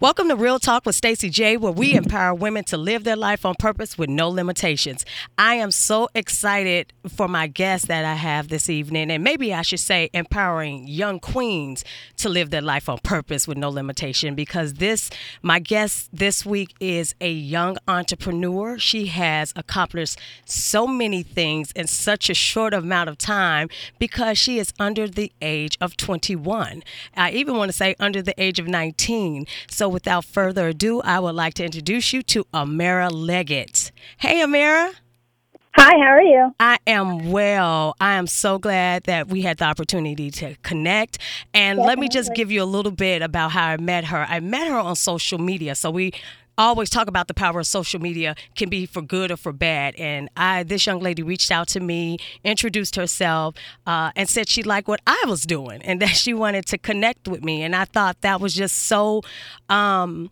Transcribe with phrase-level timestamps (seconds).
[0.00, 3.44] Welcome to Real Talk with Stacy J, where we empower women to live their life
[3.44, 5.04] on purpose with no limitations.
[5.36, 9.60] I am so excited for my guest that I have this evening, and maybe I
[9.60, 11.84] should say empowering young queens
[12.16, 15.10] to live their life on purpose with no limitation because this
[15.42, 18.78] my guest this week is a young entrepreneur.
[18.78, 24.58] She has accomplished so many things in such a short amount of time because she
[24.58, 26.84] is under the age of 21.
[27.18, 29.44] I even want to say under the age of 19.
[29.68, 33.92] So without further ado, I would like to introduce you to Amara Leggett.
[34.18, 34.92] Hey, Amara.
[35.74, 36.52] Hi, how are you?
[36.58, 37.94] I am well.
[38.00, 41.18] I am so glad that we had the opportunity to connect.
[41.54, 41.88] And Definitely.
[41.88, 44.26] let me just give you a little bit about how I met her.
[44.28, 45.74] I met her on social media.
[45.76, 46.12] So we
[46.64, 49.94] always talk about the power of social media can be for good or for bad.
[49.96, 53.54] And I, this young lady reached out to me, introduced herself,
[53.86, 57.28] uh, and said she liked what I was doing and that she wanted to connect
[57.28, 57.62] with me.
[57.62, 59.22] And I thought that was just so.
[59.68, 60.30] Um,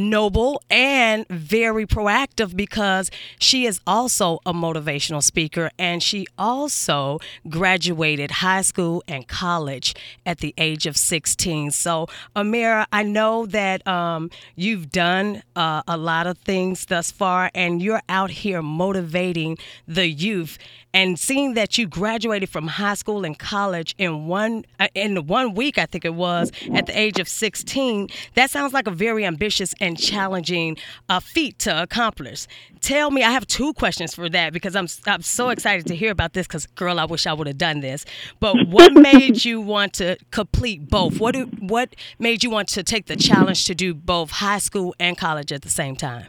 [0.00, 8.30] noble and very proactive because she is also a motivational speaker and she also graduated
[8.30, 11.70] high school and college at the age of 16.
[11.70, 17.50] So, Amira, I know that um, you've done uh, a lot of things thus far
[17.54, 20.58] and you're out here motivating the youth
[20.92, 25.54] and seeing that you graduated from high school and college in one uh, in one
[25.54, 29.24] week I think it was at the age of 16 that sounds like a very
[29.24, 30.76] ambitious and challenging
[31.08, 32.46] uh, feat to accomplish.
[32.80, 36.10] Tell me I have two questions for that because I'm I'm so excited to hear
[36.10, 38.04] about this cuz girl I wish I would have done this.
[38.40, 41.20] But what made you want to complete both?
[41.20, 44.94] What do, what made you want to take the challenge to do both high school
[44.98, 46.26] and college at the same time?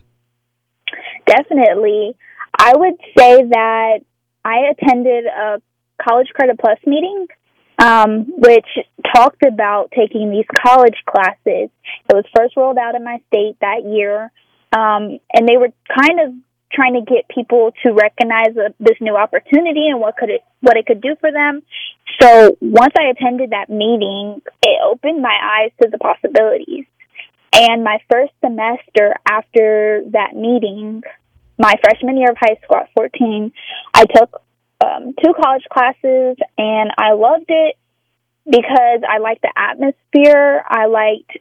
[1.26, 2.16] Definitely.
[2.58, 4.00] I would say that
[4.44, 5.62] I attended a
[6.02, 7.28] College Credit Plus meeting,
[7.78, 8.68] um, which
[9.14, 11.70] talked about taking these college classes.
[12.10, 14.32] It was first rolled out in my state that year,
[14.72, 16.34] um, and they were kind of
[16.74, 20.78] trying to get people to recognize a, this new opportunity and what could it what
[20.78, 21.62] it could do for them.
[22.22, 26.86] So once I attended that meeting, it opened my eyes to the possibilities.
[27.54, 31.04] And my first semester after that meeting,
[31.58, 33.52] my freshman year of high school at 14,
[33.94, 34.42] I took
[34.84, 37.76] um, two college classes and I loved it
[38.46, 40.64] because I liked the atmosphere.
[40.68, 41.38] I liked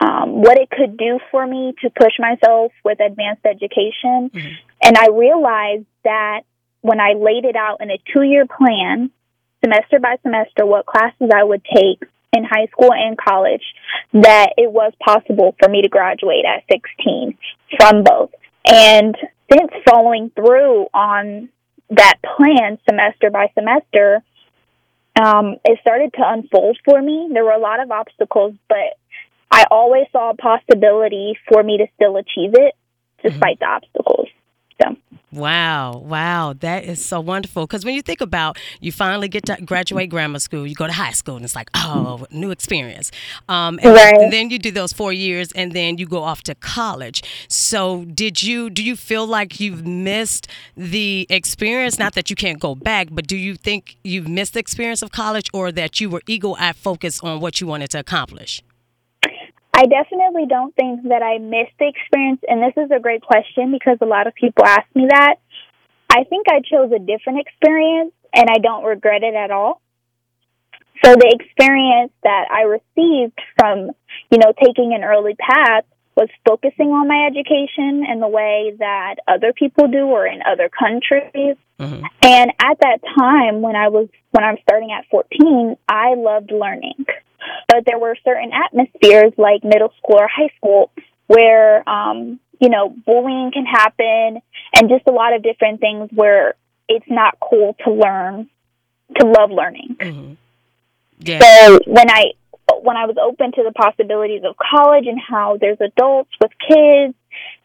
[0.00, 4.30] um, what it could do for me to push myself with advanced education.
[4.30, 4.52] Mm-hmm.
[4.82, 6.42] And I realized that
[6.82, 9.10] when I laid it out in a two year plan,
[9.64, 12.02] semester by semester, what classes I would take
[12.32, 13.62] in high school and college,
[14.12, 17.38] that it was possible for me to graduate at 16
[17.78, 18.30] from both.
[18.66, 19.16] And
[19.52, 21.48] since following through on
[21.90, 24.22] that plan semester by semester,
[25.20, 27.30] um, it started to unfold for me.
[27.32, 28.98] There were a lot of obstacles, but
[29.50, 32.74] I always saw a possibility for me to still achieve it
[33.22, 33.64] despite mm-hmm.
[33.64, 34.05] the obstacles.
[35.32, 37.66] Wow, wow, that is so wonderful.
[37.66, 40.92] Because when you think about, you finally get to graduate grammar school, you go to
[40.92, 43.10] high school, and it's like, oh, new experience.
[43.48, 44.14] Um, and, right.
[44.14, 47.22] and then you do those four years, and then you go off to college.
[47.48, 51.98] So, did you do you feel like you've missed the experience?
[51.98, 55.10] Not that you can't go back, but do you think you've missed the experience of
[55.10, 58.62] college, or that you were ego at focus on what you wanted to accomplish?
[59.76, 63.72] I definitely don't think that I missed the experience, and this is a great question
[63.72, 65.36] because a lot of people ask me that.
[66.08, 69.82] I think I chose a different experience, and I don't regret it at all.
[71.04, 73.90] So the experience that I received from,
[74.30, 75.84] you know, taking an early path
[76.16, 80.70] was focusing on my education in the way that other people do or in other
[80.70, 81.56] countries.
[81.78, 82.02] Mm-hmm.
[82.22, 86.50] And at that time when I was when I was starting at 14, I loved
[86.50, 87.04] learning.
[87.68, 90.90] But there were certain atmospheres like middle school or high school
[91.26, 94.40] where, um, you know, bullying can happen
[94.74, 96.54] and just a lot of different things where
[96.88, 98.48] it's not cool to learn,
[99.18, 99.96] to love learning.
[99.98, 100.32] Mm-hmm.
[101.20, 101.40] Yeah.
[101.40, 102.32] So when I
[102.82, 107.14] when I was open to the possibilities of college and how there's adults with kids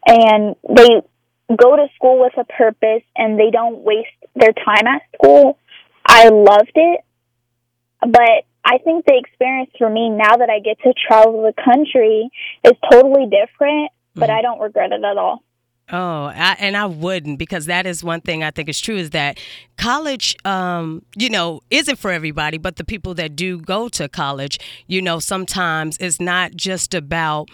[0.06, 1.02] and they
[1.56, 5.58] go to school with a purpose and they don't waste their time at school,
[6.06, 7.02] I loved it.
[8.02, 12.30] But I think the experience for me now that I get to travel the country
[12.64, 14.38] is totally different, but mm-hmm.
[14.38, 15.44] I don't regret it at all.
[15.92, 19.10] Oh, I, and I wouldn't because that is one thing I think is true is
[19.10, 19.40] that
[19.78, 24.58] college, um, you know, isn't for everybody, but the people that do go to college,
[24.88, 27.50] you know, sometimes it's not just about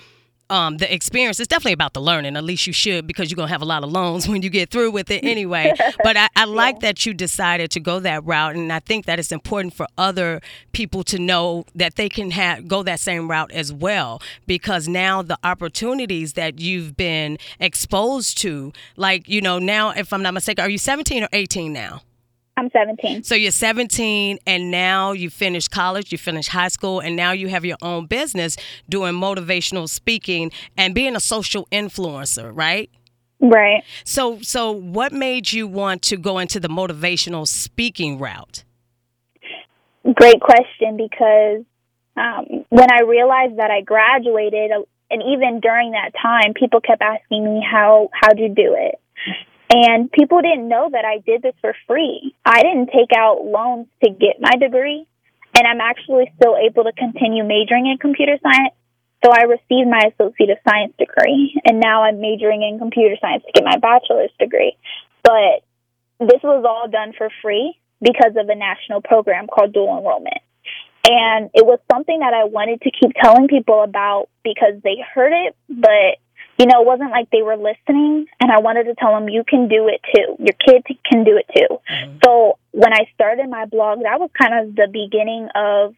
[0.50, 1.40] um, the experience.
[1.40, 2.36] It's definitely about the learning.
[2.36, 4.70] At least you should, because you're gonna have a lot of loans when you get
[4.70, 5.74] through with it anyway.
[6.04, 6.90] but I, I like yeah.
[6.90, 10.42] that you decided to go that route, and I think that it's important for other
[10.72, 15.22] people to know that they can have go that same route as well, because now
[15.22, 20.64] the opportunities that you've been exposed to, like you know, now if I'm not mistaken,
[20.64, 22.02] are you 17 or 18 now?
[22.58, 23.24] I'm 17.
[23.24, 27.50] So you're 17 and now you finished college, you finished high school, and now you
[27.50, 28.58] have your own business
[28.90, 32.90] doing motivational speaking and being a social influencer, right?
[33.40, 33.84] Right.
[34.04, 38.64] So so what made you want to go into the motivational speaking route?
[40.16, 41.64] Great question because
[42.16, 44.72] um, when I realized that I graduated
[45.12, 49.00] and even during that time people kept asking me how how'd you do it?
[49.70, 52.34] And people didn't know that I did this for free.
[52.46, 55.06] I didn't take out loans to get my degree,
[55.54, 58.74] and I'm actually still able to continue majoring in computer science.
[59.26, 63.44] So I received my Associate of Science degree, and now I'm majoring in computer science
[63.46, 64.78] to get my bachelor's degree.
[65.24, 65.66] But
[66.20, 70.40] this was all done for free because of a national program called dual enrollment.
[71.10, 75.34] And it was something that I wanted to keep telling people about because they heard
[75.34, 76.20] it, but
[76.58, 79.44] you know, it wasn't like they were listening and I wanted to tell them you
[79.48, 80.36] can do it too.
[80.40, 81.78] Your kids can do it too.
[81.90, 82.18] Mm-hmm.
[82.24, 85.96] So when I started my blog, that was kind of the beginning of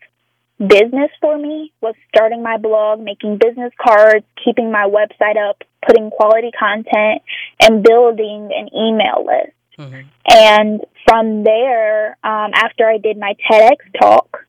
[0.60, 6.10] business for me was starting my blog, making business cards, keeping my website up, putting
[6.10, 7.22] quality content
[7.62, 9.56] and building an email list.
[9.78, 10.08] Mm-hmm.
[10.28, 14.46] And from there, um, after I did my TEDx talk,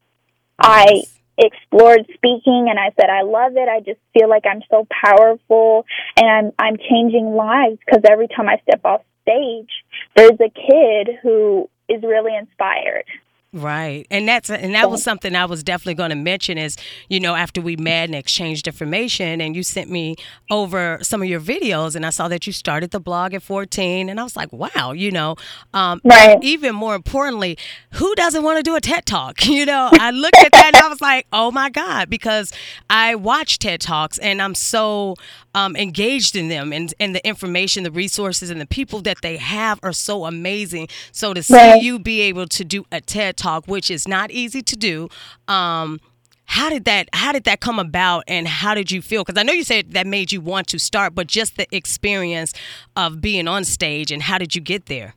[0.58, 1.04] I
[1.40, 3.68] explored speaking and I said I love it.
[3.68, 8.48] I just feel like I'm so powerful and I'm I'm changing lives because every time
[8.48, 9.70] I step off stage,
[10.16, 13.04] there's a kid who is really inspired.
[13.52, 14.06] Right.
[14.12, 16.76] And that's and that was something I was definitely going to mention is,
[17.08, 20.14] you know, after we met and exchanged information and you sent me
[20.52, 24.08] over some of your videos and I saw that you started the blog at 14
[24.08, 25.34] and I was like, wow, you know,
[25.74, 26.38] um, right.
[26.42, 27.58] even more importantly,
[27.94, 29.38] who doesn't want to do a TED Talk?
[29.60, 32.52] You know, I looked at that and I was like, oh my God, because
[32.88, 35.16] I watch TED Talks and I'm so
[35.54, 39.36] um, engaged in them and, and the information, the resources and the people that they
[39.36, 40.88] have are so amazing.
[41.12, 41.82] So to see right.
[41.82, 45.08] you be able to do a TED talk, which is not easy to do.
[45.48, 46.00] Um,
[46.46, 49.44] how did that how did that come about and how did you feel because i
[49.44, 52.52] know you said that made you want to start but just the experience
[52.96, 55.14] of being on stage and how did you get there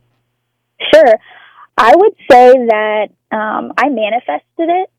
[0.94, 1.14] sure
[1.76, 4.90] i would say that um, i manifested it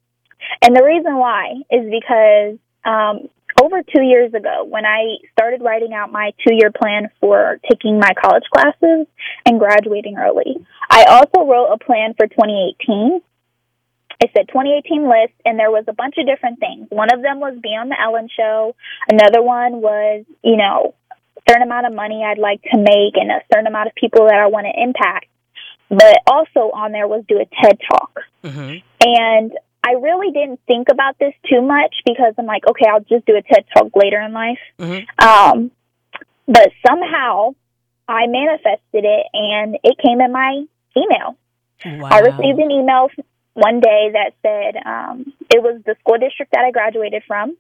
[0.62, 3.30] and the reason why is because um,
[3.66, 8.00] over two years ago when i started writing out my two year plan for taking
[8.00, 9.08] my college classes
[9.46, 13.22] and graduating early I also wrote a plan for 2018.
[14.24, 16.88] I said 2018 list, and there was a bunch of different things.
[16.90, 18.76] One of them was be on the Ellen Show.
[19.10, 23.30] Another one was, you know, a certain amount of money I'd like to make and
[23.30, 25.26] a certain amount of people that I want to impact.
[25.90, 28.20] But also on there was do a TED Talk.
[28.44, 28.78] Mm-hmm.
[29.02, 29.52] And
[29.86, 33.36] I really didn't think about this too much because I'm like, okay, I'll just do
[33.36, 34.58] a TED Talk later in life.
[34.80, 35.28] Mm-hmm.
[35.28, 35.72] Um,
[36.48, 37.54] but somehow
[38.08, 40.64] I manifested it and it came in my
[40.98, 41.38] email.
[41.86, 42.10] Wow.
[42.12, 43.10] I received an email
[43.54, 47.56] one day that said um, it was the school district that I graduated from.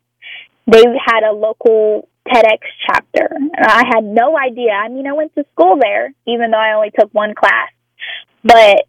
[0.65, 3.29] They had a local TEDx chapter.
[3.55, 4.71] I had no idea.
[4.71, 7.69] I mean, I went to school there, even though I only took one class.
[8.43, 8.85] But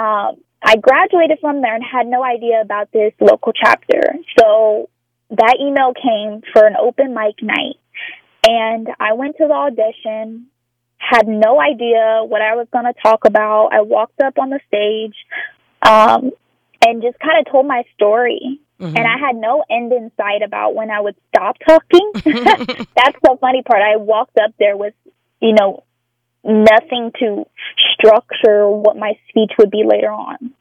[0.00, 4.00] um, I graduated from there and had no idea about this local chapter.
[4.38, 4.88] So
[5.30, 7.76] that email came for an open mic night.
[8.46, 10.46] And I went to the audition
[11.04, 13.70] had no idea what I was going to talk about.
[13.72, 15.14] I walked up on the stage
[15.82, 16.30] um,
[16.84, 18.60] and just kind of told my story.
[18.80, 18.96] Mm-hmm.
[18.96, 22.10] And I had no end in sight about when I would stop talking.
[22.14, 23.82] That's the funny part.
[23.82, 24.94] I walked up there with,
[25.40, 25.84] you know,
[26.44, 27.44] nothing to
[27.94, 30.52] structure what my speech would be later on.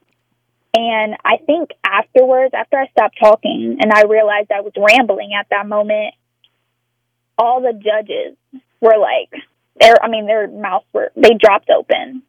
[0.76, 5.48] And I think afterwards, after I stopped talking and I realized I was rambling at
[5.52, 6.16] that moment,
[7.38, 8.36] all the judges
[8.82, 9.44] were like,
[9.80, 12.24] their I mean their mouths were they dropped open.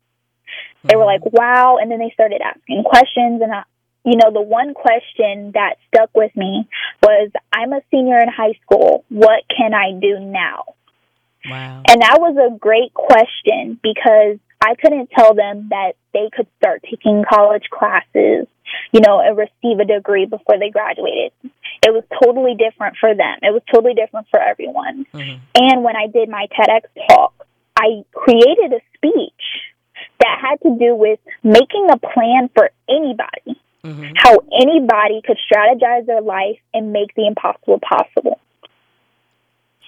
[0.82, 1.24] They were mm-hmm.
[1.24, 3.62] like, "Wow!" And then they started asking questions, and I,
[4.04, 6.68] you know, the one question that stuck with me
[7.02, 9.04] was, "I'm a senior in high school.
[9.08, 10.73] What can I do now?"
[11.48, 11.82] Wow.
[11.88, 16.82] And that was a great question because I couldn't tell them that they could start
[16.88, 18.46] taking college classes,
[18.92, 21.32] you know, and receive a degree before they graduated.
[21.82, 23.36] It was totally different for them.
[23.42, 25.06] It was totally different for everyone.
[25.12, 25.38] Mm-hmm.
[25.54, 27.46] And when I did my TEDx talk,
[27.76, 29.44] I created a speech
[30.20, 34.12] that had to do with making a plan for anybody, mm-hmm.
[34.16, 38.40] how anybody could strategize their life and make the impossible possible.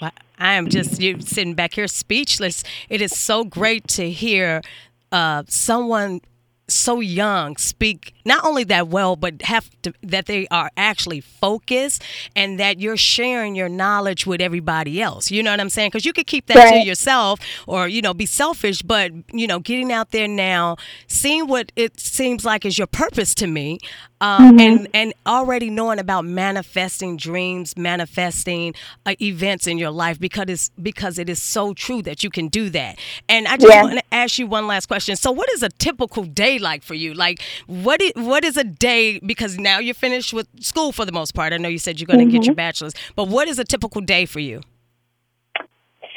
[0.00, 2.62] I am just you sitting back here speechless.
[2.88, 4.62] It is so great to hear
[5.10, 6.20] uh, someone
[6.68, 12.02] so young speak not only that well but have to, that they are actually focused
[12.34, 16.04] and that you're sharing your knowledge with everybody else you know what i'm saying because
[16.04, 16.82] you could keep that right.
[16.82, 21.46] to yourself or you know be selfish but you know getting out there now seeing
[21.46, 23.78] what it seems like is your purpose to me
[24.20, 24.60] um, mm-hmm.
[24.60, 30.70] and and already knowing about manifesting dreams, manifesting uh, events in your life because it's
[30.80, 32.98] because it is so true that you can do that.
[33.28, 33.82] And I just yeah.
[33.82, 35.16] want to ask you one last question.
[35.16, 36.24] So, what is a typical
[36.58, 37.14] day like for you?
[37.14, 39.18] Like, what is, what is a day?
[39.20, 41.52] Because now you're finished with school for the most part.
[41.52, 42.36] I know you said you're going to mm-hmm.
[42.36, 44.60] get your bachelor's, but what is a typical day for you?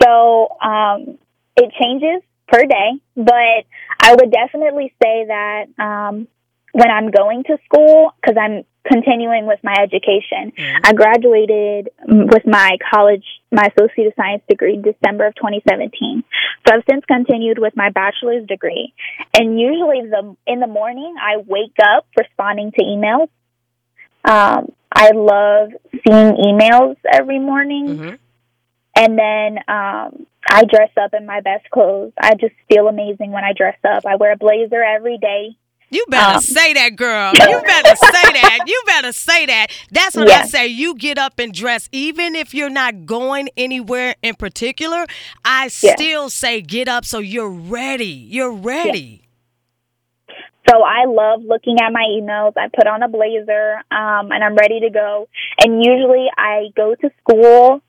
[0.01, 1.17] So, um,
[1.58, 3.65] it changes per day, but
[4.01, 5.65] I would definitely say that.
[5.77, 6.27] Um,
[6.79, 10.86] when I'm going to school, because I'm continuing with my education, mm-hmm.
[10.86, 16.24] I graduated with my college, my Associate of Science degree in December of 2017.
[16.65, 18.93] So I've since continued with my bachelor's degree.
[19.33, 23.27] And usually the, in the morning, I wake up responding to emails.
[24.24, 27.88] Um, I love seeing emails every morning.
[27.88, 28.15] Mm-hmm.
[28.95, 32.13] And then um, I dress up in my best clothes.
[32.19, 34.05] I just feel amazing when I dress up.
[34.05, 35.55] I wear a blazer every day.
[35.89, 37.31] You better um, say that, girl.
[37.34, 38.60] You better say that.
[38.67, 39.67] You better say that.
[39.91, 40.48] That's what yes.
[40.48, 40.67] I say.
[40.67, 45.05] You get up and dress, even if you're not going anywhere in particular.
[45.43, 45.93] I yes.
[45.93, 48.05] still say get up so you're ready.
[48.05, 49.00] You're ready.
[49.00, 49.25] Yes.
[50.69, 52.53] So I love looking at my emails.
[52.55, 55.27] I put on a blazer, um, and I'm ready to go.
[55.60, 57.81] And usually I go to school,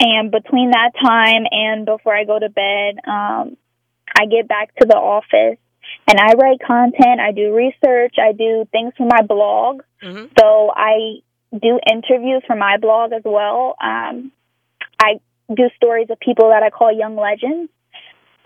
[0.00, 3.58] and between that time and before I go to bed, um,
[4.14, 5.58] I get back to the office
[6.08, 9.82] and I write content, I do research, I do things for my blog.
[10.02, 10.26] Mm-hmm.
[10.38, 11.20] So I
[11.52, 13.74] do interviews for my blog as well.
[13.82, 14.30] Um,
[15.00, 15.20] I
[15.52, 17.70] do stories of people that I call young legends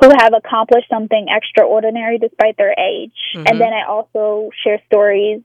[0.01, 3.13] who have accomplished something extraordinary despite their age.
[3.35, 3.47] Mm-hmm.
[3.47, 5.43] And then I also share stories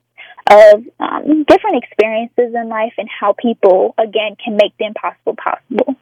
[0.50, 5.96] of um, different experiences in life and how people, again, can make the impossible possible.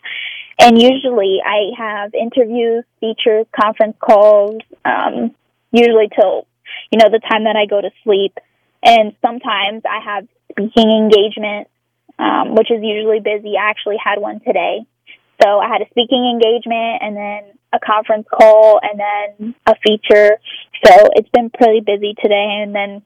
[0.59, 5.33] And usually I have interviews, features, conference calls, um,
[5.73, 6.47] usually till,
[6.91, 8.37] you know, the time that I go to sleep.
[8.85, 11.69] And sometimes I have speaking engagements,
[12.19, 13.57] um, which is usually busy.
[13.57, 14.85] I actually had one today.
[15.41, 17.41] So I had a speaking engagement and then
[17.73, 20.37] a conference call and then a feature.
[20.85, 22.61] So it's been pretty busy today.
[22.61, 23.01] And then